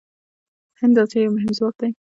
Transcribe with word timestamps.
هند 0.79 0.93
د 0.97 0.99
اسیا 1.03 1.21
یو 1.23 1.35
مهم 1.35 1.51
ځواک 1.57 1.75
دی. 1.79 1.89